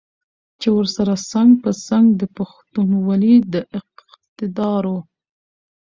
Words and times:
چې 0.59 0.67
ورسره 0.77 1.13
څنګ 1.31 1.49
په 1.63 1.71
څنګ 1.87 2.05
د 2.21 2.21
پښتونولۍ 2.37 3.35
د 3.53 3.55
اقدارو 3.77 4.97